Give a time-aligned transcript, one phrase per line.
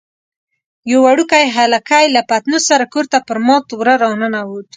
[0.91, 4.67] یو وړوکی هلکی له پتنوس سره کور ته پر مات وره راننوت.